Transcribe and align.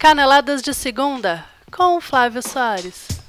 Caneladas 0.00 0.62
de 0.62 0.72
Segunda, 0.72 1.44
com 1.70 2.00
Flávio 2.00 2.42
Soares. 2.42 3.19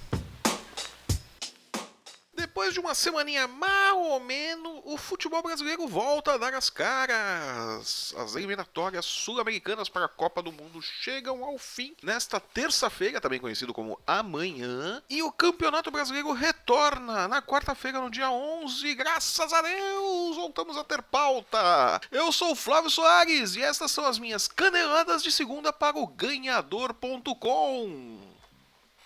Depois 2.71 2.73
de 2.73 2.79
uma 2.87 2.95
semaninha 2.95 3.49
mal 3.49 4.01
ou 4.01 4.19
menos, 4.21 4.81
o 4.85 4.97
futebol 4.97 5.43
brasileiro 5.43 5.85
volta 5.87 6.33
a 6.33 6.37
dar 6.37 6.53
as 6.53 6.69
caras. 6.69 8.15
As 8.17 8.33
eliminatórias 8.35 9.03
sul-americanas 9.05 9.89
para 9.89 10.05
a 10.05 10.07
Copa 10.09 10.41
do 10.41 10.53
Mundo 10.53 10.81
chegam 10.81 11.43
ao 11.43 11.57
fim 11.57 11.93
nesta 12.01 12.39
terça-feira, 12.39 13.19
também 13.19 13.41
conhecido 13.41 13.73
como 13.73 13.99
amanhã, 14.07 15.03
e 15.09 15.21
o 15.21 15.33
Campeonato 15.33 15.91
Brasileiro 15.91 16.31
retorna 16.31 17.27
na 17.27 17.41
quarta-feira, 17.41 17.99
no 17.99 18.09
dia 18.09 18.31
11. 18.31 18.95
Graças 18.95 19.51
a 19.51 19.61
Deus, 19.61 20.37
voltamos 20.37 20.77
a 20.77 20.85
ter 20.85 21.01
pauta. 21.01 21.99
Eu 22.09 22.31
sou 22.31 22.53
o 22.53 22.55
Flávio 22.55 22.89
Soares 22.89 23.57
e 23.57 23.61
estas 23.61 23.91
são 23.91 24.05
as 24.05 24.17
minhas 24.17 24.47
caneladas 24.47 25.21
de 25.21 25.31
segunda 25.31 25.73
para 25.73 25.97
o 25.97 26.07
ganhador.com. 26.07 27.01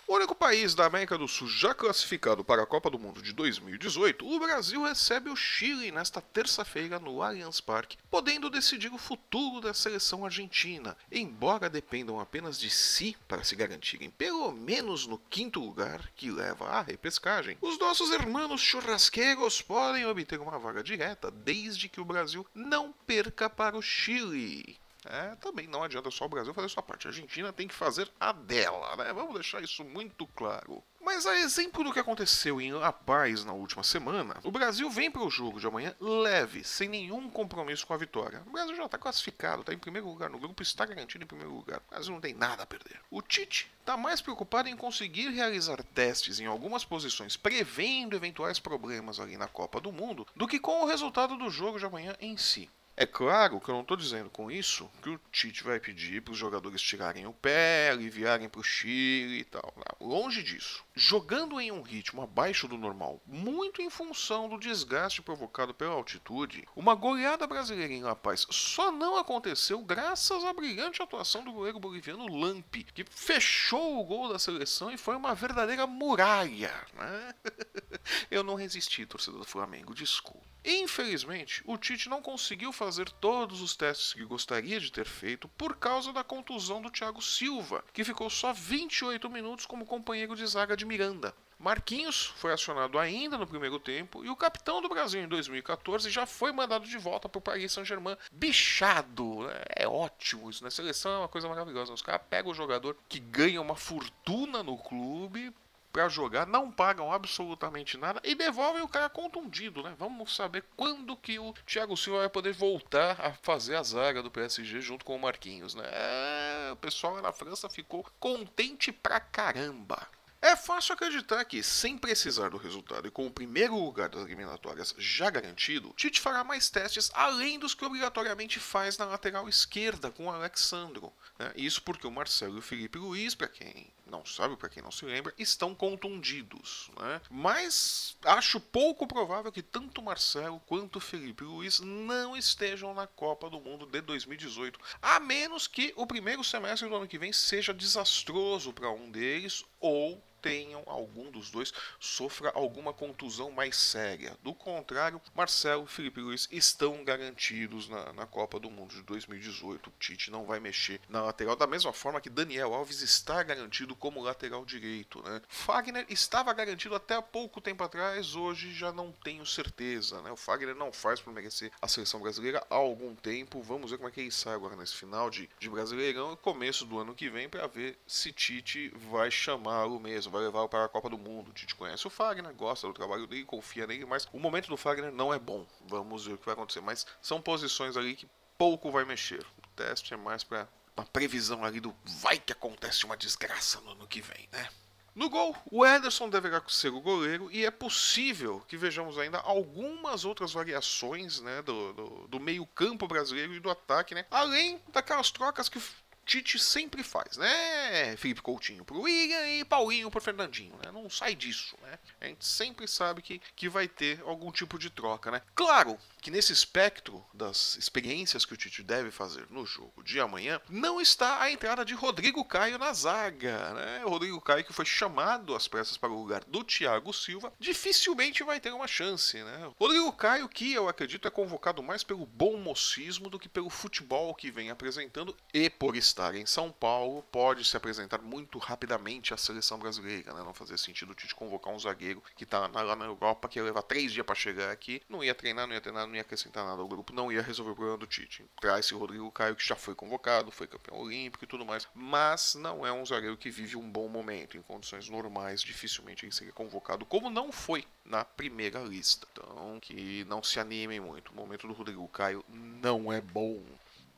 O 0.08 0.14
único 0.14 0.36
país 0.36 0.72
da 0.72 0.86
América 0.86 1.18
do 1.18 1.26
Sul 1.26 1.48
já 1.48 1.74
classificado 1.74 2.44
para 2.44 2.62
a 2.62 2.66
Copa 2.66 2.88
do 2.88 2.96
Mundo 2.96 3.20
de 3.20 3.32
2018, 3.32 4.24
o 4.24 4.38
Brasil 4.38 4.80
recebe 4.84 5.28
o 5.28 5.34
Chile 5.34 5.90
nesta 5.90 6.20
terça-feira 6.20 7.00
no 7.00 7.20
Allianz 7.20 7.60
Parque, 7.60 7.98
podendo 8.08 8.48
decidir 8.48 8.92
o 8.92 8.98
futuro 8.98 9.60
da 9.60 9.74
seleção 9.74 10.24
argentina, 10.24 10.96
embora 11.10 11.68
dependam 11.68 12.20
apenas 12.20 12.56
de 12.56 12.70
si 12.70 13.16
para 13.26 13.42
se 13.42 13.56
garantirem 13.56 14.08
pelo 14.08 14.52
menos 14.52 15.08
no 15.08 15.18
quinto 15.18 15.58
lugar 15.58 16.08
que 16.14 16.30
leva 16.30 16.66
à 16.66 16.82
repescagem. 16.82 17.58
Os 17.60 17.76
nossos 17.76 18.12
irmãos 18.12 18.60
churrasqueiros 18.60 19.60
podem 19.60 20.06
obter 20.06 20.38
uma 20.38 20.56
vaga 20.56 20.84
direta 20.84 21.32
desde 21.32 21.88
que 21.88 22.00
o 22.00 22.04
Brasil 22.04 22.46
não 22.54 22.94
perca 23.08 23.50
para 23.50 23.76
o 23.76 23.82
Chile. 23.82 24.78
É, 25.08 25.36
também 25.36 25.66
não 25.66 25.82
adianta 25.82 26.10
só 26.10 26.24
o 26.24 26.28
Brasil 26.28 26.52
fazer 26.54 26.68
sua 26.68 26.82
parte. 26.82 27.06
A 27.06 27.10
Argentina 27.10 27.52
tem 27.52 27.68
que 27.68 27.74
fazer 27.74 28.10
a 28.18 28.32
dela, 28.32 28.96
né? 28.96 29.12
Vamos 29.12 29.34
deixar 29.34 29.62
isso 29.62 29.84
muito 29.84 30.26
claro. 30.28 30.82
Mas 31.06 31.24
a 31.24 31.36
exemplo 31.36 31.84
do 31.84 31.92
que 31.92 32.00
aconteceu 32.00 32.60
em 32.60 32.72
La 32.72 32.92
Paz 32.92 33.44
na 33.44 33.52
última 33.52 33.84
semana, 33.84 34.40
o 34.42 34.50
Brasil 34.50 34.90
vem 34.90 35.08
para 35.08 35.22
o 35.22 35.30
jogo 35.30 35.60
de 35.60 35.66
amanhã 35.66 35.94
leve, 36.00 36.64
sem 36.64 36.88
nenhum 36.88 37.30
compromisso 37.30 37.86
com 37.86 37.94
a 37.94 37.96
vitória. 37.96 38.42
O 38.44 38.50
Brasil 38.50 38.74
já 38.74 38.86
está 38.86 38.98
classificado, 38.98 39.60
está 39.60 39.72
em 39.72 39.78
primeiro 39.78 40.08
lugar 40.08 40.28
no 40.28 40.38
grupo, 40.38 40.64
está 40.64 40.84
garantido 40.84 41.22
em 41.22 41.28
primeiro 41.28 41.54
lugar. 41.54 41.80
O 41.86 41.90
Brasil 41.90 42.12
não 42.12 42.20
tem 42.20 42.34
nada 42.34 42.64
a 42.64 42.66
perder. 42.66 43.00
O 43.08 43.22
Tite 43.22 43.70
está 43.78 43.96
mais 43.96 44.20
preocupado 44.20 44.68
em 44.68 44.76
conseguir 44.76 45.28
realizar 45.28 45.80
testes 45.94 46.40
em 46.40 46.46
algumas 46.46 46.84
posições, 46.84 47.36
prevendo 47.36 48.16
eventuais 48.16 48.58
problemas 48.58 49.20
ali 49.20 49.36
na 49.36 49.46
Copa 49.46 49.80
do 49.80 49.92
Mundo, 49.92 50.26
do 50.34 50.48
que 50.48 50.58
com 50.58 50.82
o 50.82 50.86
resultado 50.86 51.36
do 51.36 51.48
jogo 51.50 51.78
de 51.78 51.86
amanhã 51.86 52.16
em 52.20 52.36
si. 52.36 52.68
É 52.98 53.04
claro 53.04 53.60
que 53.60 53.68
eu 53.68 53.74
não 53.74 53.82
estou 53.82 53.94
dizendo 53.94 54.30
com 54.30 54.50
isso 54.50 54.90
que 55.02 55.10
o 55.10 55.20
Tite 55.30 55.62
vai 55.62 55.78
pedir 55.78 56.22
para 56.22 56.32
os 56.32 56.38
jogadores 56.38 56.80
tirarem 56.80 57.26
o 57.26 57.32
pé, 57.32 57.90
aliviarem 57.90 58.48
para 58.48 58.60
o 58.60 58.64
Chile 58.64 59.40
e 59.40 59.44
tal. 59.44 59.74
Longe 60.00 60.42
disso. 60.42 60.82
Jogando 60.94 61.60
em 61.60 61.70
um 61.70 61.82
ritmo 61.82 62.22
abaixo 62.22 62.66
do 62.66 62.78
normal, 62.78 63.20
muito 63.26 63.82
em 63.82 63.90
função 63.90 64.48
do 64.48 64.58
desgaste 64.58 65.20
provocado 65.20 65.74
pela 65.74 65.92
altitude, 65.92 66.66
uma 66.74 66.94
goleada 66.94 67.46
brasileira 67.46 67.92
em 67.92 68.02
La 68.02 68.16
Paz 68.16 68.46
só 68.50 68.90
não 68.90 69.18
aconteceu 69.18 69.82
graças 69.82 70.42
à 70.42 70.54
brilhante 70.54 71.02
atuação 71.02 71.44
do 71.44 71.52
goleiro 71.52 71.78
boliviano 71.78 72.26
Lampi, 72.26 72.82
que 72.82 73.04
fechou 73.04 74.00
o 74.00 74.04
gol 74.04 74.32
da 74.32 74.38
seleção 74.38 74.90
e 74.90 74.96
foi 74.96 75.16
uma 75.16 75.34
verdadeira 75.34 75.86
muralha. 75.86 76.72
Né? 76.94 77.34
Eu 78.30 78.42
não 78.42 78.54
resisti, 78.54 79.06
torcedor 79.06 79.40
do 79.40 79.46
Flamengo, 79.46 79.94
desculpa. 79.94 80.46
Infelizmente, 80.64 81.62
o 81.64 81.78
Tite 81.78 82.08
não 82.08 82.20
conseguiu 82.20 82.72
fazer 82.72 83.08
todos 83.08 83.60
os 83.60 83.76
testes 83.76 84.12
que 84.12 84.24
gostaria 84.24 84.80
de 84.80 84.90
ter 84.90 85.06
feito 85.06 85.48
por 85.48 85.76
causa 85.76 86.12
da 86.12 86.24
contusão 86.24 86.82
do 86.82 86.90
Thiago 86.90 87.22
Silva, 87.22 87.84
que 87.92 88.02
ficou 88.02 88.28
só 88.28 88.52
28 88.52 89.30
minutos 89.30 89.64
como 89.64 89.86
companheiro 89.86 90.34
de 90.34 90.44
zaga 90.44 90.76
de 90.76 90.84
Miranda. 90.84 91.32
Marquinhos 91.58 92.26
foi 92.36 92.52
acionado 92.52 92.98
ainda 92.98 93.38
no 93.38 93.46
primeiro 93.46 93.78
tempo 93.78 94.22
e 94.24 94.28
o 94.28 94.36
capitão 94.36 94.82
do 94.82 94.88
Brasil 94.88 95.22
em 95.22 95.28
2014 95.28 96.10
já 96.10 96.26
foi 96.26 96.52
mandado 96.52 96.86
de 96.86 96.98
volta 96.98 97.28
para 97.28 97.38
o 97.38 97.42
Paris 97.42 97.72
Saint-Germain. 97.72 98.16
Bichado! 98.30 99.44
Né? 99.44 99.62
É 99.74 99.88
ótimo 99.88 100.50
isso, 100.50 100.62
na 100.62 100.66
né? 100.66 100.70
seleção 100.70 101.12
é 101.12 101.18
uma 101.18 101.28
coisa 101.28 101.48
maravilhosa. 101.48 101.94
Os 101.94 102.02
caras 102.02 102.26
pegam 102.28 102.50
o 102.50 102.54
jogador 102.54 102.96
que 103.08 103.18
ganha 103.18 103.62
uma 103.62 103.74
fortuna 103.74 104.62
no 104.62 104.76
clube 104.76 105.54
para 105.96 106.10
jogar, 106.10 106.46
não 106.46 106.70
pagam 106.70 107.10
absolutamente 107.10 107.96
nada 107.96 108.20
e 108.22 108.34
devolvem 108.34 108.82
o 108.82 108.88
cara 108.88 109.08
contundido, 109.08 109.82
né? 109.82 109.94
Vamos 109.98 110.36
saber 110.36 110.62
quando 110.76 111.16
que 111.16 111.38
o 111.38 111.54
Thiago 111.64 111.96
Silva 111.96 112.18
vai 112.18 112.28
poder 112.28 112.52
voltar 112.52 113.18
a 113.18 113.32
fazer 113.32 113.76
a 113.76 113.82
zaga 113.82 114.22
do 114.22 114.30
PSG 114.30 114.82
junto 114.82 115.06
com 115.06 115.16
o 115.16 115.18
Marquinhos, 115.18 115.74
né? 115.74 115.84
É, 115.86 116.70
o 116.70 116.76
pessoal 116.76 117.14
lá 117.14 117.22
na 117.22 117.32
França 117.32 117.70
ficou 117.70 118.06
contente 118.20 118.92
pra 118.92 119.18
caramba. 119.18 120.06
É 120.42 120.54
fácil 120.54 120.92
acreditar 120.92 121.42
que, 121.46 121.62
sem 121.62 121.96
precisar 121.96 122.50
do 122.50 122.58
resultado 122.58 123.08
e 123.08 123.10
com 123.10 123.26
o 123.26 123.30
primeiro 123.30 123.74
lugar 123.74 124.10
das 124.10 124.22
eliminatórias 124.22 124.94
já 124.98 125.30
garantido, 125.30 125.94
Tite 125.96 126.20
fará 126.20 126.44
mais 126.44 126.68
testes 126.68 127.10
além 127.14 127.58
dos 127.58 127.74
que 127.74 127.84
obrigatoriamente 127.86 128.60
faz 128.60 128.98
na 128.98 129.06
lateral 129.06 129.48
esquerda 129.48 130.10
com 130.10 130.26
o 130.26 130.30
Alexandro. 130.30 131.10
Né? 131.38 131.52
Isso 131.56 131.82
porque 131.82 132.06
o 132.06 132.10
Marcelo 132.10 132.56
e 132.56 132.58
o 132.58 132.62
Felipe 132.62 132.98
Luiz, 132.98 133.34
para 133.34 133.48
quem 133.48 133.90
não 134.06 134.24
sabe, 134.24 134.56
para 134.56 134.68
quem 134.68 134.82
não 134.82 134.90
se 134.90 135.04
lembra, 135.04 135.34
estão 135.38 135.74
contundidos. 135.74 136.90
Né? 136.98 137.20
Mas 137.30 138.16
acho 138.24 138.60
pouco 138.60 139.06
provável 139.06 139.50
que 139.52 139.62
tanto 139.62 140.02
Marcelo 140.02 140.60
quanto 140.66 141.00
Felipe 141.00 141.44
Luiz 141.44 141.80
não 141.80 142.36
estejam 142.36 142.94
na 142.94 143.06
Copa 143.06 143.50
do 143.50 143.60
Mundo 143.60 143.86
de 143.86 144.00
2018, 144.00 144.78
a 145.02 145.18
menos 145.18 145.66
que 145.66 145.92
o 145.96 146.06
primeiro 146.06 146.44
semestre 146.44 146.88
do 146.88 146.94
ano 146.94 147.08
que 147.08 147.18
vem 147.18 147.32
seja 147.32 147.74
desastroso 147.74 148.72
para 148.72 148.90
um 148.90 149.10
deles 149.10 149.64
ou 149.80 150.22
tenham 150.40 150.82
algum 150.86 151.30
dos 151.30 151.50
dois 151.50 151.72
sofra 151.98 152.50
alguma 152.54 152.92
contusão 152.92 153.50
mais 153.50 153.76
séria. 153.76 154.36
Do 154.42 154.54
contrário, 154.54 155.20
Marcelo 155.34 155.84
e 155.84 155.88
Felipe 155.88 156.20
Luiz 156.20 156.48
estão 156.50 157.04
garantidos 157.04 157.88
na, 157.88 158.12
na 158.12 158.26
Copa 158.26 158.58
do 158.58 158.70
Mundo 158.70 158.94
de 158.94 159.02
2018. 159.02 159.88
O 159.88 159.92
Tite 159.98 160.30
não 160.30 160.44
vai 160.44 160.60
mexer 160.60 161.00
na 161.08 161.22
lateral, 161.22 161.56
da 161.56 161.66
mesma 161.66 161.92
forma 161.92 162.20
que 162.20 162.30
Daniel 162.30 162.74
Alves 162.74 163.02
está 163.02 163.42
garantido 163.42 163.94
como 163.94 164.22
lateral 164.22 164.64
direito. 164.64 165.22
Né? 165.22 165.40
Fagner 165.48 166.06
estava 166.08 166.52
garantido 166.52 166.94
até 166.94 167.14
há 167.14 167.22
pouco 167.22 167.60
tempo 167.60 167.82
atrás, 167.82 168.34
hoje 168.34 168.72
já 168.72 168.92
não 168.92 169.12
tenho 169.12 169.44
certeza. 169.44 170.20
Né? 170.22 170.30
O 170.30 170.36
Fagner 170.36 170.74
não 170.74 170.92
faz 170.92 171.20
por 171.20 171.32
merecer 171.32 171.70
a 171.80 171.88
seleção 171.88 172.20
brasileira 172.20 172.64
há 172.70 172.74
algum 172.74 173.14
tempo. 173.14 173.62
Vamos 173.62 173.90
ver 173.90 173.96
como 173.96 174.08
é 174.08 174.12
que 174.12 174.20
ele 174.20 174.30
sai 174.30 174.54
agora 174.54 174.76
nesse 174.76 174.94
final 174.94 175.30
de, 175.30 175.48
de 175.58 175.68
Brasileirão 175.68 176.32
e 176.32 176.36
começo 176.36 176.84
do 176.84 176.98
ano 176.98 177.14
que 177.14 177.28
vem 177.28 177.48
para 177.48 177.66
ver 177.66 177.98
se 178.06 178.32
Tite 178.32 178.92
vai 179.10 179.30
chamá-lo 179.30 179.98
mesmo 179.98 180.25
vai 180.30 180.42
levar 180.42 180.68
para 180.68 180.84
a 180.84 180.88
Copa 180.88 181.08
do 181.08 181.18
Mundo. 181.18 181.52
A 181.54 181.58
gente 181.58 181.74
conhece 181.74 182.06
o 182.06 182.10
Fagner, 182.10 182.52
gosta 182.54 182.86
do 182.86 182.92
trabalho 182.92 183.26
dele, 183.26 183.44
confia 183.44 183.86
nele, 183.86 184.04
mas 184.04 184.28
o 184.32 184.38
momento 184.38 184.68
do 184.68 184.76
Fagner 184.76 185.12
não 185.12 185.32
é 185.32 185.38
bom. 185.38 185.66
Vamos 185.86 186.26
ver 186.26 186.34
o 186.34 186.38
que 186.38 186.46
vai 186.46 186.54
acontecer. 186.54 186.80
Mas 186.80 187.06
são 187.20 187.40
posições 187.40 187.96
ali 187.96 188.14
que 188.14 188.28
pouco 188.58 188.90
vai 188.90 189.04
mexer. 189.04 189.44
O 189.58 189.68
teste 189.76 190.14
é 190.14 190.16
mais 190.16 190.42
para 190.42 190.68
uma 190.96 191.06
previsão 191.06 191.64
ali 191.64 191.80
do 191.80 191.94
vai 192.04 192.38
que 192.38 192.52
acontece 192.52 193.04
uma 193.04 193.16
desgraça 193.16 193.80
no 193.80 193.92
ano 193.92 194.06
que 194.06 194.20
vem, 194.20 194.48
né? 194.52 194.68
No 195.16 195.30
gol, 195.30 195.56
o 195.70 195.84
Ederson 195.84 196.28
deverá 196.28 196.62
ser 196.68 196.90
o 196.92 197.00
goleiro 197.00 197.50
e 197.50 197.64
é 197.64 197.70
possível 197.70 198.62
que 198.68 198.76
vejamos 198.76 199.18
ainda 199.18 199.38
algumas 199.38 200.26
outras 200.26 200.52
variações 200.52 201.40
né, 201.40 201.62
do, 201.62 201.94
do, 201.94 202.28
do 202.28 202.38
meio-campo 202.38 203.08
brasileiro 203.08 203.54
e 203.54 203.60
do 203.60 203.70
ataque, 203.70 204.14
né, 204.14 204.26
além 204.30 204.78
daquelas 204.92 205.30
trocas 205.30 205.70
que 205.70 205.80
Tite 206.26 206.58
sempre 206.58 207.04
faz, 207.04 207.36
né? 207.36 208.16
Felipe 208.16 208.42
Coutinho 208.42 208.84
pro 208.84 209.02
William 209.02 209.46
e 209.46 209.64
Paulinho 209.64 210.10
pro 210.10 210.20
Fernandinho, 210.20 210.74
né? 210.84 210.90
Não 210.92 211.08
sai 211.08 211.36
disso, 211.36 211.76
né? 211.82 211.98
A 212.20 212.26
gente 212.26 212.44
sempre 212.44 212.88
sabe 212.88 213.22
que, 213.22 213.40
que 213.54 213.68
vai 213.68 213.86
ter 213.86 214.20
algum 214.22 214.50
tipo 214.50 214.76
de 214.76 214.90
troca, 214.90 215.30
né? 215.30 215.40
Claro 215.54 215.96
que 216.26 216.30
nesse 216.32 216.52
espectro 216.52 217.24
das 217.32 217.76
experiências 217.76 218.44
que 218.44 218.52
o 218.52 218.56
Tite 218.56 218.82
deve 218.82 219.12
fazer 219.12 219.46
no 219.48 219.64
jogo 219.64 220.02
de 220.02 220.18
amanhã, 220.18 220.60
não 220.68 221.00
está 221.00 221.40
a 221.40 221.52
entrada 221.52 221.84
de 221.84 221.94
Rodrigo 221.94 222.44
Caio 222.44 222.78
na 222.78 222.92
zaga, 222.92 223.72
né? 223.74 224.04
O 224.04 224.08
Rodrigo 224.08 224.40
Caio 224.40 224.64
que 224.64 224.72
foi 224.72 224.84
chamado 224.84 225.54
às 225.54 225.68
pressas 225.68 225.96
para 225.96 226.10
o 226.10 226.20
lugar 226.20 226.42
do 226.42 226.64
Thiago 226.64 227.12
Silva, 227.12 227.52
dificilmente 227.60 228.42
vai 228.42 228.58
ter 228.58 228.72
uma 228.72 228.88
chance, 228.88 229.40
né? 229.40 229.70
Rodrigo 229.78 230.12
Caio 230.14 230.48
que 230.48 230.72
eu 230.72 230.88
acredito 230.88 231.28
é 231.28 231.30
convocado 231.30 231.80
mais 231.80 232.02
pelo 232.02 232.26
bom 232.26 232.56
mocismo 232.56 233.30
do 233.30 233.38
que 233.38 233.48
pelo 233.48 233.70
futebol 233.70 234.34
que 234.34 234.50
vem 234.50 234.68
apresentando 234.68 235.32
e 235.54 235.70
por 235.70 235.94
estar 235.94 236.34
em 236.34 236.44
São 236.44 236.72
Paulo, 236.72 237.22
pode 237.30 237.64
se 237.64 237.76
apresentar 237.76 238.20
muito 238.20 238.58
rapidamente 238.58 239.32
à 239.32 239.36
seleção 239.36 239.78
brasileira. 239.78 240.34
Né? 240.34 240.42
Não 240.42 240.52
fazia 240.52 240.76
sentido 240.76 241.12
o 241.12 241.14
Tite 241.14 241.36
convocar 241.36 241.72
um 241.72 241.78
zagueiro 241.78 242.20
que 242.34 242.42
está 242.42 242.66
lá 242.66 242.96
na 242.96 243.04
Europa, 243.04 243.48
que 243.48 243.60
ia 243.60 243.64
levar 243.64 243.82
três 243.82 244.10
dias 244.10 244.26
para 244.26 244.34
chegar 244.34 244.72
aqui, 244.72 245.00
não 245.08 245.22
ia 245.22 245.32
treinar, 245.32 245.68
não 245.68 245.74
ia 245.74 245.80
treinar, 245.80 246.04
não 246.04 246.15
ia 246.16 246.22
acrescentar 246.22 246.64
nada 246.64 246.80
ao 246.80 246.88
grupo, 246.88 247.12
não 247.12 247.30
ia 247.30 247.42
resolver 247.42 247.72
o 247.72 247.74
problema 247.74 247.98
do 247.98 248.06
Tite. 248.06 248.44
Traz-se 248.60 248.94
o 248.94 248.98
Rodrigo 248.98 249.30
Caio, 249.30 249.56
que 249.56 249.66
já 249.66 249.76
foi 249.76 249.94
convocado, 249.94 250.50
foi 250.50 250.66
campeão 250.66 250.98
olímpico 250.98 251.44
e 251.44 251.46
tudo 251.46 251.64
mais, 251.64 251.86
mas 251.94 252.54
não 252.54 252.86
é 252.86 252.92
um 252.92 253.04
zagueiro 253.04 253.36
que 253.36 253.50
vive 253.50 253.76
um 253.76 253.88
bom 253.88 254.08
momento. 254.08 254.56
Em 254.56 254.62
condições 254.62 255.08
normais, 255.08 255.62
dificilmente 255.62 256.24
ele 256.24 256.32
seria 256.32 256.52
convocado, 256.52 257.06
como 257.06 257.30
não 257.30 257.52
foi 257.52 257.86
na 258.04 258.24
primeira 258.24 258.80
lista. 258.80 259.26
Então, 259.32 259.78
que 259.80 260.24
não 260.24 260.42
se 260.42 260.58
animem 260.58 261.00
muito. 261.00 261.32
O 261.32 261.34
momento 261.34 261.66
do 261.66 261.72
Rodrigo 261.72 262.06
Caio 262.08 262.44
não 262.48 263.12
é 263.12 263.20
bom. 263.20 263.62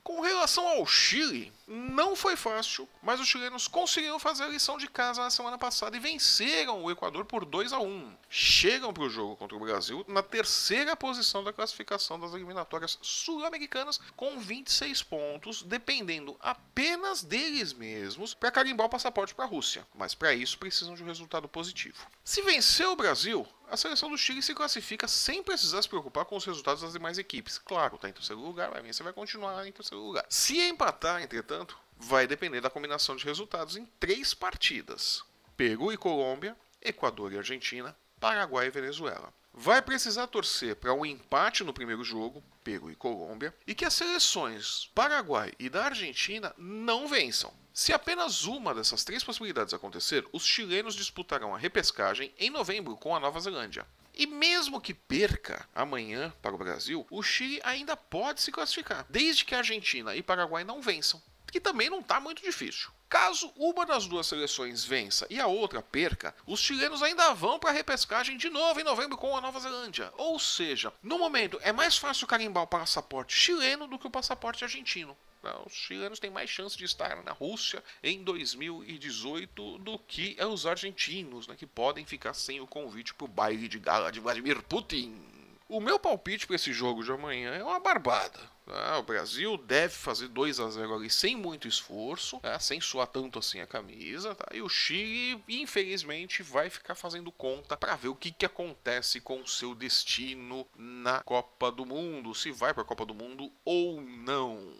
Com 0.09 0.23
relação 0.23 0.67
ao 0.67 0.87
Chile, 0.87 1.53
Não 1.71 2.17
foi 2.17 2.35
fácil, 2.35 2.89
mas 3.03 3.21
os 3.21 3.29
chilenos 3.29 3.69
conseguiram 3.69 4.19
fazer 4.19 4.45
a 4.45 4.49
lição 4.49 4.79
de 4.79 4.89
casa 4.89 5.23
na 5.23 5.29
semana 5.29 5.59
passada 5.59 5.95
e 5.95 6.01
venceram 6.01 6.83
o 6.83 6.91
Equador 6.91 7.27
por 7.27 7.45
2 7.45 7.75
a 7.75 7.79
1. 7.79 8.17
Chegam 8.31 8.91
para 8.91 9.03
o 9.03 9.11
jogo 9.11 9.37
contra 9.37 9.55
o 9.55 9.61
Brasil 9.61 10.03
na 10.09 10.23
terceira 10.23 10.97
posição 10.97 11.45
da 11.45 11.53
classificação 11.53 12.19
das 12.19 12.33
eliminatórias 12.33 12.99
sul-americanas 13.03 14.01
com 14.17 14.39
26 14.39 15.03
pontos, 15.03 15.63
dependendo 15.63 16.35
apenas 16.41 17.23
deles 17.23 17.75
mesmos 17.75 18.33
para 18.33 18.51
carimbar 18.51 18.87
o 18.87 18.91
passaporte 18.91 19.35
para 19.35 19.45
a 19.45 19.49
Rússia. 19.49 19.87
Mas 19.95 20.15
para 20.15 20.33
isso 20.33 20.57
precisam 20.57 20.95
de 20.95 21.03
um 21.03 21.07
resultado 21.07 21.47
positivo. 21.47 21.99
Se 22.25 22.41
vencer 22.41 22.89
o 22.89 22.97
Brasil, 22.97 23.47
a 23.71 23.77
seleção 23.77 24.11
do 24.11 24.19
Chile 24.19 24.43
se 24.43 24.55
classifica 24.55 25.07
sem 25.07 25.43
precisar 25.43 25.83
se 25.83 25.89
preocupar 25.89 26.25
com 26.25 26.37
os 26.37 26.45
resultados 26.45 26.83
das 26.83 26.93
demais 26.93 27.19
equipes. 27.19 27.59
Claro, 27.59 27.97
está 27.97 28.09
em 28.09 28.13
terceiro 28.13 28.41
lugar, 28.41 28.71
vai 28.71 28.83
vencer, 28.83 29.05
vai 29.05 29.13
continuar 29.13 29.67
em 29.67 29.73
terceiro 29.73 30.03
lugar. 30.03 30.25
Se 30.29 30.59
empatar, 30.59 31.23
entretanto, 31.23 31.79
vai 31.97 32.27
depender 32.27 32.61
da 32.61 32.71
combinação 32.71 33.17
de 33.17 33.25
resultados 33.25 33.77
em 33.77 33.85
três 34.01 34.33
partidas: 34.35 35.23
Peru 35.57 35.93
e 35.93 35.97
Colômbia, 35.97 36.57
Equador 36.81 37.33
e 37.33 37.39
Argentina, 37.39 37.97
Paraguai 38.19 38.67
e 38.67 38.71
Venezuela. 38.71 39.33
Vai 39.61 39.83
precisar 39.83 40.29
torcer 40.29 40.77
para 40.77 40.95
um 40.95 41.05
empate 41.05 41.65
no 41.65 41.73
primeiro 41.73 42.05
jogo, 42.05 42.45
Peru 42.63 42.93
e 42.93 42.95
Colômbia, 42.95 43.53
e 43.67 43.75
que 43.75 43.85
as 43.85 43.93
seleções 43.93 44.89
Paraguai 44.95 45.53
e 45.59 45.69
da 45.69 45.87
Argentina 45.87 46.55
não 46.57 47.09
vençam. 47.09 47.53
Se 47.75 47.93
apenas 47.93 48.45
uma 48.45 48.73
dessas 48.73 49.03
três 49.03 49.25
possibilidades 49.25 49.75
acontecer, 49.75 50.25
os 50.33 50.47
chilenos 50.47 50.95
disputarão 50.95 51.57
a 51.57 51.59
repescagem 51.59 52.33
em 52.39 52.51
novembro 52.51 52.97
com 52.97 53.17
a 53.17 53.19
Nova 53.19 53.41
Zelândia. 53.41 53.85
E 54.15 54.29
mesmo 54.29 54.81
que 54.81 54.95
perca 54.95 55.69
amanhã 55.75 56.33
para 56.41 56.55
o 56.55 56.59
Brasil, 56.59 57.05
o 57.11 57.21
Chile 57.21 57.61
ainda 57.65 57.97
pode 57.97 58.41
se 58.41 58.53
classificar, 58.53 59.07
desde 59.11 59.45
que 59.45 59.57
a 59.57 59.59
Argentina 59.59 60.15
e 60.15 60.23
Paraguai 60.23 60.63
não 60.63 60.81
vençam, 60.81 61.21
que 61.51 61.59
também 61.59 61.91
não 61.91 61.99
está 61.99 62.21
muito 62.21 62.45
difícil. 62.45 62.91
Caso 63.09 63.51
uma 63.57 63.87
das 63.87 64.07
duas 64.07 64.27
seleções 64.27 64.85
vença 64.85 65.27
e 65.31 65.41
a 65.41 65.47
outra 65.47 65.81
perca, 65.81 66.35
os 66.47 66.61
chilenos 66.61 67.03
ainda 67.03 67.33
vão 67.33 67.59
para 67.59 67.71
a 67.71 67.73
repescagem 67.73 68.37
de 68.37 68.51
novo 68.51 68.81
em 68.81 68.85
novembro 68.85 69.17
com 69.17 69.35
a 69.35 69.41
Nova 69.41 69.59
Zelândia. 69.61 70.13
Ou 70.19 70.39
seja, 70.39 70.93
no 71.03 71.19
momento 71.19 71.59
é 71.63 71.73
mais 71.73 71.97
fácil 71.97 72.27
carimbar 72.27 72.65
o 72.65 72.67
passaporte 72.67 73.35
chileno 73.35 73.87
do 73.87 73.99
que 73.99 74.07
o 74.07 74.11
passaporte 74.11 74.63
argentino. 74.63 75.17
Os 75.65 75.73
chilenos 75.73 76.19
têm 76.19 76.31
mais 76.31 76.51
chance 76.51 76.77
de 76.77 76.85
estar 76.85 77.23
na 77.23 77.33
Rússia 77.33 77.83
em 78.03 78.23
2018 78.23 79.79
do 79.79 79.99
que 80.01 80.37
os 80.45 80.67
argentinos, 80.67 81.47
né, 81.47 81.55
que 81.57 81.67
podem 81.67 82.05
ficar 82.05 82.35
sem 82.35 82.61
o 82.61 82.67
convite 82.67 83.15
para 83.15 83.25
o 83.25 83.29
baile 83.29 83.69
de 83.69 83.79
gala 83.79 84.13
de 84.13 84.21
Vladimir 84.21 84.63
Putin. 84.63 85.17
O 85.69 85.81
meu 85.81 85.99
palpite 85.99 86.47
para 86.47 86.57
esse 86.57 86.73
jogo 86.73 87.03
de 87.03 87.13
amanhã 87.13 87.55
é 87.55 87.63
uma 87.63 87.81
barbada. 87.81 88.41
Tá? 88.69 88.99
O 88.99 89.03
Brasil 89.03 89.57
deve 89.57 89.95
fazer 89.95 90.29
2 90.29 90.61
a 90.61 90.69
0 90.69 90.95
ali 90.95 91.09
sem 91.09 91.35
muito 91.35 91.67
esforço, 91.67 92.39
tá? 92.41 92.61
sem 92.61 92.81
suar 92.81 93.07
tanto 93.07 93.39
assim 93.39 93.61
a 93.61 93.67
camisa. 93.67 94.35
Tá? 94.35 94.47
E 94.53 94.61
o 94.61 94.69
Chile, 94.69 95.43
infelizmente, 95.49 96.43
vai 96.43 96.69
ficar 96.69 96.95
fazendo 96.95 97.33
conta 97.33 97.77
para 97.79 97.97
ver 97.97 98.09
o 98.09 98.15
que, 98.15 98.31
que 98.31 98.45
acontece 98.45 99.21
com 99.21 99.41
o 99.41 99.49
seu 99.49 99.75
destino 99.75 100.67
na 100.77 101.21
Copa 101.23 101.73
do 101.73 101.87
Mundo, 101.87 102.35
se 102.35 102.51
vai 102.51 102.75
para 102.75 102.83
a 102.83 102.87
Copa 102.87 103.07
do 103.07 103.15
Mundo 103.15 103.51
ou 103.65 104.03
não. 104.03 104.75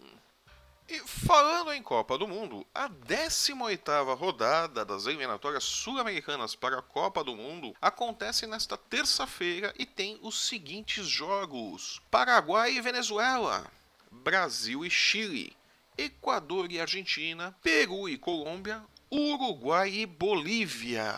E 0.87 0.97
falando 0.99 1.71
em 1.71 1.83
Copa 1.83 2.17
do 2.17 2.27
Mundo, 2.27 2.65
a 2.73 2.89
18ª 2.89 4.17
rodada 4.17 4.83
das 4.83 5.05
eliminatórias 5.05 5.63
sul-americanas 5.63 6.55
para 6.55 6.79
a 6.79 6.81
Copa 6.81 7.23
do 7.23 7.35
Mundo 7.35 7.75
acontece 7.79 8.47
nesta 8.47 8.75
terça-feira 8.75 9.71
e 9.77 9.85
tem 9.85 10.17
os 10.23 10.47
seguintes 10.47 11.07
jogos: 11.07 12.01
Paraguai 12.09 12.73
e 12.73 12.81
Venezuela, 12.81 13.71
Brasil 14.19 14.85
e 14.85 14.89
Chile, 14.89 15.55
Equador 15.97 16.71
e 16.71 16.79
Argentina, 16.79 17.55
Peru 17.63 18.07
e 18.09 18.17
Colômbia, 18.17 18.83
Uruguai 19.11 19.89
e 19.89 20.05
Bolívia. 20.05 21.15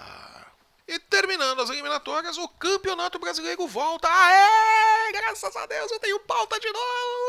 E 0.87 0.99
terminando 0.99 1.61
as 1.61 1.69
eliminatórias, 1.69 2.37
o 2.37 2.47
Campeonato 2.47 3.17
Brasileiro 3.17 3.67
volta. 3.67 4.07
Aê! 4.07 5.11
Graças 5.13 5.55
a 5.55 5.65
Deus 5.65 5.91
eu 5.91 5.99
tenho 5.99 6.19
pauta 6.21 6.59
de 6.59 6.71
novo! 6.71 7.20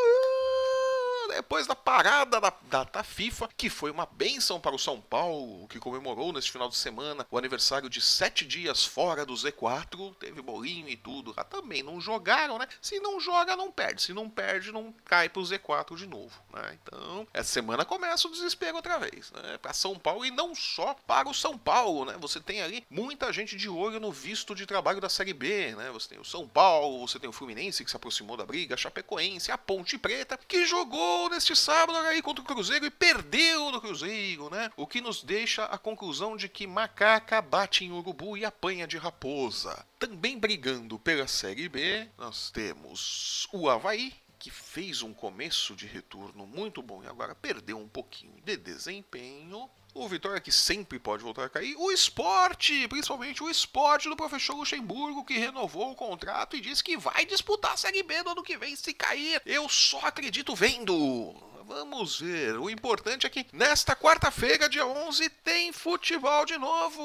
Depois 1.33 1.67
da 1.67 1.75
parada 1.75 2.41
da 2.41 2.53
data 2.63 3.03
FIFA, 3.03 3.49
que 3.57 3.69
foi 3.69 3.91
uma 3.91 4.07
benção 4.07 4.61
para 4.61 4.75
o 4.75 4.79
São 4.79 5.01
Paulo, 5.01 5.67
que 5.69 5.79
comemorou 5.79 6.33
neste 6.33 6.53
final 6.53 6.69
de 6.69 6.77
semana 6.77 7.27
o 7.31 7.39
aniversário 7.39 7.89
de 7.89 8.01
sete 8.01 8.47
dias 8.47 8.85
fora 8.85 9.25
do 9.25 9.35
Z4, 9.35 10.15
teve 10.17 10.43
bolinho 10.43 10.89
e 10.89 10.97
tudo. 10.97 11.35
Também 11.51 11.83
não 11.83 12.01
jogaram, 12.01 12.59
né? 12.59 12.67
Se 12.81 12.99
não 13.01 13.21
joga, 13.21 13.57
não 13.57 13.71
perde. 13.71 14.03
Se 14.03 14.13
não 14.13 14.29
perde, 14.29 14.73
não 14.73 14.93
cai 15.05 15.29
pro 15.29 15.43
Z4 15.43 15.97
de 15.97 16.07
novo, 16.07 16.33
né? 16.53 16.79
Então, 16.83 17.27
essa 17.33 17.53
semana 17.53 17.85
começa 17.85 18.27
o 18.29 18.31
desespero 18.31 18.77
outra 18.77 18.99
vez, 18.99 19.31
né? 19.33 19.59
Para 19.59 19.73
São 19.73 19.99
Paulo 19.99 20.25
e 20.25 20.31
não 20.31 20.55
só 20.55 20.95
para 21.07 21.29
o 21.29 21.35
São 21.35 21.59
Paulo, 21.59 22.05
né? 22.05 22.17
Você 22.21 22.41
tem 22.41 22.63
ali 22.63 22.85
muita 22.89 23.33
gente 23.33 23.57
de 23.57 23.69
olho 23.69 24.01
no 24.01 24.13
visto 24.13 24.55
de 24.55 24.67
trabalho 24.67 25.01
da 25.01 25.09
Série 25.09 25.33
B, 25.33 25.75
né? 25.77 25.91
Você 25.93 26.11
tem 26.11 26.19
o 26.19 26.25
São 26.25 26.49
Paulo, 26.49 27.07
você 27.07 27.19
tem 27.19 27.29
o 27.29 27.33
Fluminense 27.33 27.85
que 27.85 27.91
se 27.91 27.97
aproximou 27.97 28.37
da 28.37 28.47
briga, 28.47 28.75
a 28.75 28.79
Chapecoense, 28.79 29.51
a 29.51 29.59
Ponte 29.59 29.99
Preta, 29.99 30.39
que 30.49 30.65
jogou 30.67 31.22
neste 31.29 31.55
sábado 31.57 31.99
aí 31.99 32.23
contra 32.23 32.43
o 32.43 32.47
Cruzeiro 32.47 32.87
e 32.87 32.91
perdeu 32.91 33.71
no 33.71 33.81
Cruzeiro, 33.81 34.51
né? 34.51 34.71
O 34.77 34.87
que 34.87 35.01
nos 35.01 35.23
deixa 35.23 35.65
a 35.65 35.79
conclusão 35.79 36.37
de 36.37 36.49
que 36.49 36.67
macaca 36.67 37.41
bate 37.41 37.85
em 37.85 37.93
urubu 37.93 38.37
e 38.37 38.45
apanha 38.45 38.87
de 38.87 38.97
raposa. 38.97 39.87
Também 39.99 40.39
brigando 40.39 40.99
pela 40.99 41.27
Série 41.27 41.69
B, 41.69 42.09
nós 42.19 42.51
temos 42.51 43.47
o 43.53 43.69
Havaí, 43.69 44.13
que 44.43 44.51
fez 44.51 45.03
um 45.03 45.15
começo 45.15 45.77
de 45.77 45.87
retorno 45.87 46.45
muito 46.49 46.83
bom 46.83 47.01
e 47.05 47.07
agora 47.07 47.33
perdeu 47.33 47.79
um 47.79 47.87
pouquinho 47.87 48.35
de 48.45 48.57
desempenho. 48.57 49.71
O 49.95 50.09
Vitória 50.09 50.41
que 50.41 50.51
sempre 50.51 50.99
pode 50.99 51.23
voltar 51.23 51.45
a 51.45 51.49
cair. 51.49 51.77
O 51.77 51.93
esporte, 51.93 52.89
principalmente 52.89 53.41
o 53.41 53.49
esporte 53.49 54.09
do 54.09 54.17
professor 54.17 54.57
Luxemburgo, 54.57 55.25
que 55.25 55.39
renovou 55.39 55.93
o 55.93 55.95
contrato 55.95 56.57
e 56.57 56.61
disse 56.61 56.83
que 56.83 56.97
vai 56.97 57.25
disputar 57.25 57.75
a 57.75 57.77
Série 57.77 58.03
B 58.03 58.21
no 58.25 58.31
ano 58.31 58.43
que 58.43 58.59
vem 58.59 58.75
se 58.75 58.93
cair. 58.93 59.41
Eu 59.47 59.69
só 59.69 60.01
acredito 60.01 60.57
vendo. 60.57 61.52
Vamos 61.75 62.21
ver. 62.21 62.59
O 62.59 62.69
importante 62.69 63.27
é 63.27 63.31
que 63.31 63.47
nesta 63.51 63.97
quarta-feira, 63.97 64.69
dia 64.69 64.87
11, 64.87 65.27
tem 65.43 65.73
futebol 65.73 66.45
de 66.45 66.59
novo. 66.59 67.03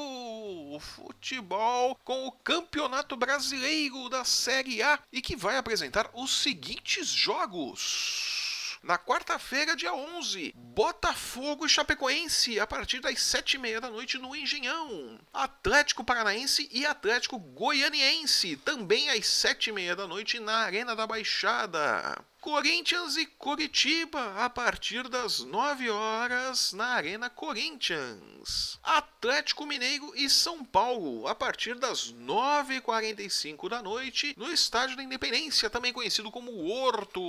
O 0.76 0.78
futebol 0.78 1.98
com 2.04 2.26
o 2.26 2.32
Campeonato 2.32 3.16
Brasileiro 3.16 4.10
da 4.10 4.26
Série 4.26 4.82
A 4.82 4.98
e 5.10 5.22
que 5.22 5.34
vai 5.34 5.56
apresentar 5.56 6.10
os 6.12 6.42
seguintes 6.42 7.08
jogos. 7.08 8.68
Na 8.82 8.96
quarta-feira, 8.96 9.74
dia 9.74 9.92
11, 9.92 10.52
Botafogo 10.54 11.66
e 11.66 11.68
Chapecoense, 11.68 12.60
a 12.60 12.66
partir 12.66 13.00
das 13.00 13.20
sete 13.20 13.54
e 13.54 13.58
meia 13.58 13.80
da 13.80 13.90
noite 13.90 14.18
no 14.18 14.36
Engenhão. 14.36 15.18
Atlético 15.32 16.04
Paranaense 16.04 16.68
e 16.70 16.86
Atlético 16.86 17.38
Goianiense, 17.38 18.56
também 18.58 19.10
às 19.10 19.26
sete 19.26 19.70
e 19.70 19.72
meia 19.72 19.96
da 19.96 20.06
noite 20.06 20.38
na 20.38 20.58
Arena 20.58 20.94
da 20.94 21.06
Baixada. 21.06 22.22
Corinthians 22.48 23.18
e 23.18 23.26
Curitiba 23.26 24.42
a 24.42 24.48
partir 24.48 25.06
das 25.06 25.40
9 25.40 25.90
horas 25.90 26.72
na 26.72 26.86
Arena 26.86 27.28
Corinthians. 27.28 28.80
Atlético 28.82 29.66
Mineiro 29.66 30.10
e 30.16 30.30
São 30.30 30.64
Paulo 30.64 31.28
a 31.28 31.34
partir 31.34 31.74
das 31.74 32.10
9h45 32.10 33.68
da 33.68 33.82
noite 33.82 34.34
no 34.34 34.50
Estádio 34.50 34.96
da 34.96 35.02
Independência, 35.02 35.68
também 35.68 35.92
conhecido 35.92 36.30
como 36.30 36.70
Horto. 36.70 37.20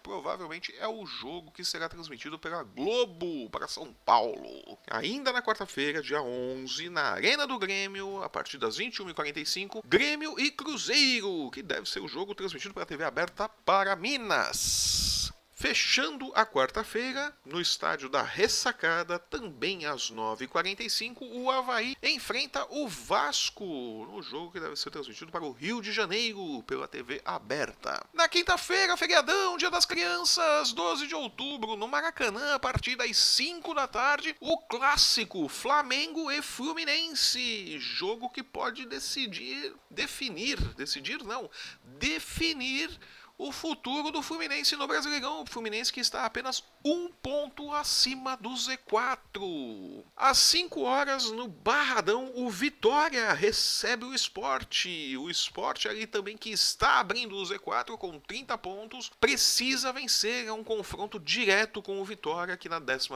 Provavelmente 0.00 0.72
é 0.78 0.86
o 0.86 1.04
jogo 1.06 1.50
que 1.50 1.64
será 1.64 1.88
transmitido 1.88 2.38
pela 2.38 2.62
Globo 2.62 3.50
para 3.50 3.66
São 3.66 3.92
Paulo. 4.06 4.78
Ainda 4.88 5.32
na 5.32 5.42
quarta-feira, 5.42 6.00
dia 6.00 6.22
11, 6.22 6.88
na 6.88 7.14
Arena 7.14 7.48
do 7.48 7.58
Grêmio, 7.58 8.22
a 8.22 8.28
partir 8.28 8.58
das 8.58 8.78
21h45, 8.78 9.82
Grêmio 9.84 10.38
e 10.38 10.52
Cruzeiro, 10.52 11.50
que 11.50 11.64
deve 11.64 11.88
ser 11.88 11.98
o 11.98 12.06
jogo 12.06 12.32
transmitido 12.32 12.72
pela 12.72 12.86
TV 12.86 13.02
aberta 13.02 13.48
para 13.48 13.96
Minas. 13.96 14.51
Minas. 14.52 15.12
Fechando 15.62 16.32
a 16.34 16.44
quarta-feira, 16.44 17.32
no 17.46 17.60
estádio 17.60 18.08
da 18.08 18.20
Ressacada, 18.20 19.16
também 19.16 19.86
às 19.86 20.10
9h45, 20.10 21.18
o 21.20 21.48
Havaí 21.52 21.96
enfrenta 22.02 22.66
o 22.68 22.88
Vasco, 22.88 23.64
no 24.10 24.20
jogo 24.20 24.50
que 24.50 24.58
deve 24.58 24.74
ser 24.74 24.90
transmitido 24.90 25.30
para 25.30 25.44
o 25.44 25.52
Rio 25.52 25.80
de 25.80 25.92
Janeiro 25.92 26.64
pela 26.64 26.88
TV 26.88 27.22
aberta. 27.24 28.04
Na 28.12 28.28
quinta-feira, 28.28 28.96
feriadão, 28.96 29.56
Dia 29.56 29.70
das 29.70 29.86
Crianças, 29.86 30.72
12 30.72 31.06
de 31.06 31.14
outubro, 31.14 31.76
no 31.76 31.86
Maracanã, 31.86 32.56
a 32.56 32.58
partir 32.58 32.96
das 32.96 33.16
5 33.16 33.72
da 33.72 33.86
tarde, 33.86 34.34
o 34.40 34.58
clássico 34.58 35.48
Flamengo 35.48 36.28
e 36.28 36.42
Fluminense, 36.42 37.78
jogo 37.78 38.28
que 38.30 38.42
pode 38.42 38.84
decidir, 38.84 39.72
definir, 39.88 40.58
decidir 40.74 41.22
não, 41.22 41.48
definir 41.84 42.90
o 43.38 43.50
futuro 43.50 44.10
do 44.10 44.22
Fluminense 44.22 44.76
no 44.76 44.86
Brasileirão. 44.86 45.42
O 45.42 45.46
Fluminense 45.46 45.92
que 45.92 46.00
está 46.00 46.24
apenas 46.24 46.62
um 46.84 47.08
ponto 47.08 47.72
acima 47.72 48.36
do 48.36 48.50
Z4. 48.50 50.04
Às 50.16 50.38
5 50.38 50.80
horas 50.82 51.30
no 51.30 51.48
Barradão, 51.48 52.32
o 52.34 52.48
Vitória 52.50 53.32
recebe 53.32 54.04
o 54.04 54.14
esporte. 54.14 55.16
O 55.16 55.30
esporte 55.30 55.88
ali 55.88 56.06
também 56.06 56.36
que 56.36 56.50
está 56.50 57.00
abrindo 57.00 57.36
o 57.36 57.42
Z4 57.42 57.96
com 57.98 58.18
30 58.20 58.56
pontos, 58.58 59.10
precisa 59.20 59.92
vencer. 59.92 60.46
É 60.46 60.52
um 60.52 60.64
confronto 60.64 61.18
direto 61.18 61.82
com 61.82 62.00
o 62.00 62.04
Vitória, 62.04 62.56
que 62.56 62.68
na 62.68 62.78
11 62.78 63.08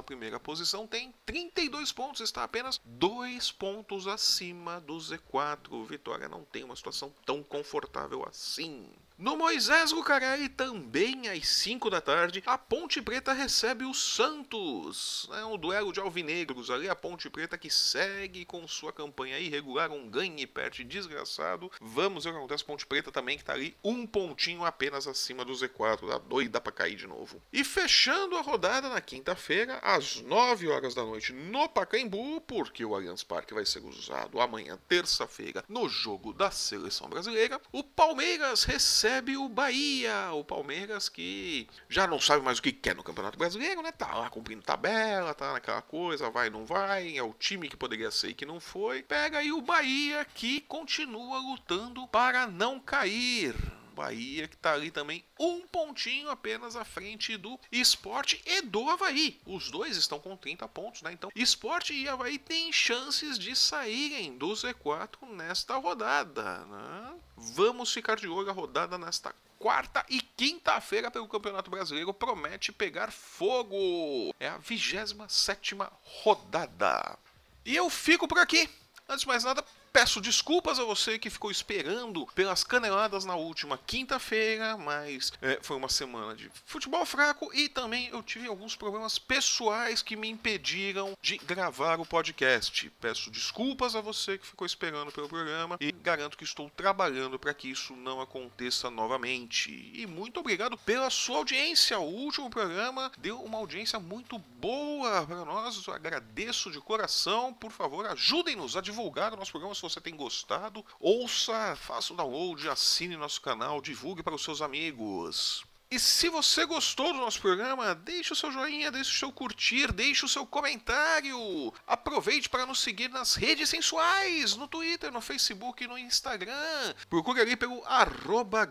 posição 0.42 0.87
tem 0.87 1.14
32 1.25 1.92
pontos, 1.92 2.20
está 2.20 2.44
apenas 2.44 2.80
2 2.85 3.52
pontos 3.52 4.06
acima 4.06 4.80
do 4.80 4.96
Z4. 4.96 5.70
O 5.70 5.85
Vitória 5.85 6.28
não 6.28 6.44
tem 6.44 6.64
uma 6.64 6.76
situação 6.76 7.12
tão 7.25 7.42
confortável 7.42 8.26
assim. 8.28 8.88
No 9.18 9.35
Moisés 9.35 9.92
Lucarelli, 9.92 10.46
também 10.46 11.26
às 11.30 11.49
5 11.49 11.88
da 11.88 12.02
tarde, 12.02 12.42
a 12.44 12.58
Ponte 12.58 13.00
Preta 13.00 13.32
recebe 13.32 13.87
o 13.87 13.94
Santos. 13.94 15.26
É 15.32 15.42
um 15.46 15.56
duelo 15.56 15.90
de 15.90 15.99
alvinegros 15.99 16.70
ali, 16.70 16.87
a 16.87 16.94
Ponte 16.94 17.30
Preta 17.30 17.56
que 17.56 17.70
segue 17.70 18.44
com 18.44 18.68
sua 18.68 18.92
campanha 18.92 19.38
irregular, 19.38 19.90
um 19.90 20.06
ganhe 20.06 20.42
e 20.42 20.46
perde 20.46 20.85
desgraçado. 20.85 21.73
Vamos 21.80 22.25
ver 22.25 22.30
o 22.30 22.32
que 22.35 22.38
acontece. 22.40 22.62
Ponte 22.62 22.85
Preta 22.85 23.11
também 23.11 23.38
que 23.38 23.44
tá 23.44 23.54
ali 23.54 23.75
um 23.82 24.06
pontinho 24.06 24.66
apenas 24.66 25.06
acima 25.06 25.46
do 25.46 25.54
Z4, 25.54 26.06
tá 26.06 26.18
doida 26.18 26.61
pra 26.61 26.70
cair 26.70 26.96
de 26.96 27.06
novo. 27.06 27.40
E 27.50 27.64
fechando 27.64 28.37
a 28.37 28.42
rodada 28.42 28.90
na 28.90 29.00
quinta-feira, 29.00 29.78
às 29.82 30.20
9 30.20 30.68
horas 30.68 30.94
da 30.94 31.02
noite, 31.02 31.32
no 31.32 31.66
Pacaembu, 31.70 32.42
porque 32.42 32.85
o 32.85 32.94
Allianz 32.94 33.23
Parque 33.23 33.54
vai 33.54 33.64
ser 33.64 33.82
usado 33.82 34.42
amanhã, 34.42 34.78
terça-feira, 34.87 35.64
no 35.66 35.88
jogo 35.88 36.35
da 36.35 36.50
Seleção 36.50 37.08
Brasileira, 37.08 37.58
o 37.73 37.82
Palmeiras 37.82 38.64
recebe 38.64 39.05
recebe 39.06 39.36
o 39.36 39.48
Bahia, 39.48 40.32
o 40.32 40.42
Palmeiras 40.42 41.08
que 41.08 41.68
já 41.88 42.08
não 42.08 42.20
sabe 42.20 42.44
mais 42.44 42.58
o 42.58 42.62
que 42.62 42.72
quer 42.72 42.96
no 42.96 43.04
Campeonato 43.04 43.38
Brasileiro, 43.38 43.80
né? 43.80 43.92
Tá 43.92 44.12
lá 44.16 44.28
cumprindo 44.28 44.62
tabela, 44.62 45.32
tá 45.32 45.52
naquela 45.52 45.80
coisa, 45.80 46.28
vai, 46.28 46.50
não 46.50 46.66
vai, 46.66 47.16
é 47.16 47.22
o 47.22 47.32
time 47.32 47.68
que 47.68 47.76
poderia 47.76 48.10
ser 48.10 48.30
e 48.30 48.34
que 48.34 48.44
não 48.44 48.58
foi. 48.58 49.04
Pega 49.04 49.38
aí 49.38 49.52
o 49.52 49.62
Bahia 49.62 50.26
que 50.34 50.60
continua 50.62 51.38
lutando 51.38 52.04
para 52.08 52.48
não 52.48 52.80
cair. 52.80 53.54
Bahia, 53.97 54.47
que 54.47 54.55
está 54.55 54.75
ali 54.75 54.91
também 54.91 55.25
um 55.41 55.67
pontinho 55.67 56.29
apenas 56.29 56.76
à 56.76 56.85
frente 56.85 57.37
do 57.38 57.59
Esporte 57.73 58.41
e 58.45 58.61
do 58.61 58.91
Havaí. 58.91 59.41
Os 59.47 59.71
dois 59.71 59.97
estão 59.97 60.21
com 60.21 60.37
30 60.37 60.69
pontos, 60.69 61.00
né? 61.00 61.12
Então, 61.12 61.33
Esporte 61.35 61.95
e 61.95 62.07
Havaí 62.07 62.38
têm 62.38 62.71
chances 62.71 63.38
de 63.38 63.57
saírem 63.57 64.37
do 64.37 64.49
Z4 64.49 65.26
nesta 65.31 65.76
rodada, 65.76 66.67
né? 66.67 67.15
Vamos 67.37 67.91
ficar 67.93 68.17
de 68.17 68.29
olho 68.29 68.50
a 68.50 68.53
rodada 68.53 68.99
nesta 68.99 69.35
quarta 69.59 70.05
e 70.11 70.21
quinta-feira 70.21 71.11
pelo 71.11 71.26
Campeonato 71.26 71.71
Brasileiro 71.71 72.12
promete 72.12 72.71
pegar 72.71 73.11
fogo. 73.11 74.35
É 74.38 74.49
a 74.49 74.59
27 74.59 75.76
rodada. 76.23 77.19
E 77.65 77.75
eu 77.75 77.88
fico 77.88 78.29
por 78.29 78.38
aqui. 78.38 78.69
Antes 79.09 79.23
de 79.23 79.29
mais 79.29 79.45
nada, 79.45 79.65
Peço 79.97 80.21
desculpas 80.21 80.79
a 80.79 80.85
você 80.85 81.19
que 81.19 81.31
ficou 81.31 81.50
esperando 81.50 82.26
pelas 82.35 82.62
caneladas 82.62 83.25
na 83.25 83.35
última 83.35 83.79
quinta-feira, 83.79 84.76
mas 84.76 85.33
é, 85.41 85.59
foi 85.62 85.75
uma 85.75 85.88
semana 85.88 86.37
de 86.37 86.50
futebol 86.67 87.07
fraco 87.07 87.50
e 87.55 87.67
também 87.67 88.09
eu 88.09 88.23
tive 88.23 88.47
alguns 88.47 88.76
problemas 88.76 89.19
pessoais 89.19 90.03
que 90.03 90.15
me 90.15 90.29
impediram 90.29 91.17
de 91.23 91.38
gravar 91.38 91.99
o 91.99 92.05
podcast. 92.05 92.93
Peço 93.00 93.31
desculpas 93.31 93.97
a 93.97 94.03
você 94.03 94.37
que 94.37 94.47
ficou 94.47 94.67
esperando 94.67 95.11
pelo 95.11 95.31
programa 95.31 95.79
e 95.81 95.91
garanto 95.91 96.37
que 96.37 96.45
estou 96.45 96.69
trabalhando 96.69 97.38
para 97.38 97.55
que 97.55 97.71
isso 97.71 97.97
não 97.97 98.21
aconteça 98.21 98.91
novamente. 98.91 99.91
E 99.95 100.07
muito 100.07 100.41
obrigado 100.41 100.76
pela 100.76 101.09
sua 101.09 101.38
audiência. 101.38 101.99
O 101.99 102.05
último 102.05 102.50
programa 102.50 103.11
deu 103.17 103.41
uma 103.41 103.57
audiência 103.57 103.99
muito 103.99 104.38
boa 104.61 105.26
para 105.26 105.43
nós. 105.47 105.87
Eu 105.87 105.95
agradeço 105.95 106.71
de 106.71 106.83
coração. 106.83 107.55
Por 107.55 107.73
favor, 107.73 108.05
ajudem-nos 108.05 108.76
a 108.76 108.83
divulgar 108.83 109.33
o 109.33 109.37
nosso 109.38 109.53
programa 109.53 109.75
você 109.88 110.00
tem 110.00 110.16
gostado, 110.16 110.85
ouça, 110.99 111.76
faça 111.76 112.12
o 112.12 112.16
download, 112.16 112.69
assine 112.69 113.16
nosso 113.16 113.40
canal, 113.40 113.81
divulgue 113.81 114.23
para 114.23 114.35
os 114.35 114.43
seus 114.43 114.61
amigos. 114.61 115.64
E 115.88 116.00
se 116.00 116.28
você 116.28 116.66
gostou 116.66 117.12
do 117.12 117.21
nosso 117.21 117.40
programa, 117.40 117.95
deixe 117.95 118.33
o 118.33 118.37
seu 118.37 118.50
joinha, 118.50 118.90
deixe 118.90 119.11
o 119.11 119.19
seu 119.19 119.33
curtir, 119.33 119.93
deixe 119.93 120.25
o 120.25 120.28
seu 120.28 120.45
comentário. 120.45 121.73
Aproveite 121.87 122.49
para 122.49 122.66
nos 122.66 122.81
seguir 122.81 123.09
nas 123.09 123.37
redes 123.37 123.71
sensuais, 123.71 124.57
no 124.57 124.66
Twitter, 124.66 125.12
no 125.12 125.21
Facebook 125.21 125.85
e 125.85 125.87
no 125.87 125.97
Instagram. 125.97 126.93
Procure 127.09 127.40
ali 127.40 127.57
pelo 127.57 127.85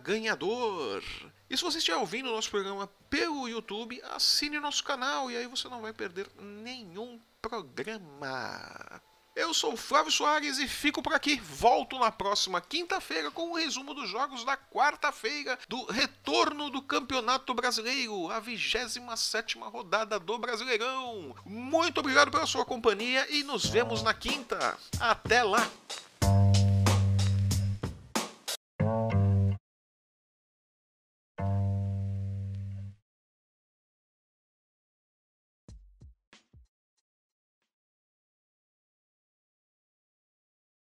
ganhador. 0.04 1.02
E 1.50 1.56
se 1.56 1.64
você 1.64 1.78
estiver 1.78 1.98
ouvindo 1.98 2.28
o 2.28 2.34
nosso 2.34 2.50
programa 2.50 2.88
pelo 3.10 3.48
YouTube, 3.48 4.02
assine 4.12 4.60
nosso 4.60 4.84
canal 4.84 5.32
e 5.32 5.38
aí 5.38 5.48
você 5.48 5.70
não 5.70 5.82
vai 5.82 5.94
perder 5.94 6.28
nenhum 6.38 7.18
programa. 7.42 9.02
Eu 9.36 9.54
sou 9.54 9.74
o 9.74 9.78
Flávio 9.78 10.10
Soares 10.14 10.60
e 10.60 10.68
fico 10.68 11.04
por 11.04 11.14
aqui. 11.14 11.42
Volto 11.42 12.00
na 12.00 12.10
próxima 12.10 12.62
quinta-feira 12.62 13.30
com 13.30 13.50
o 13.50 13.50
um 13.50 13.54
resumo 13.56 13.94
dos 13.94 14.10
jogos 14.10 14.46
da 14.46 14.56
quarta-feira 14.56 15.60
do 15.68 15.84
retorno 15.88 16.70
do 16.70 16.82
Campeonato 16.82 17.54
Brasileiro, 17.54 18.32
a 18.32 18.40
27 18.40 19.60
rodada 19.60 20.18
do 20.18 20.38
Brasileirão. 20.38 21.36
Muito 21.46 22.00
obrigado 22.00 22.32
pela 22.32 22.46
sua 22.46 22.64
companhia 22.64 23.28
e 23.30 23.44
nos 23.44 23.66
vemos 23.66 24.02
na 24.02 24.14
quinta. 24.14 24.78
Até 25.02 25.44
lá! 25.44 25.70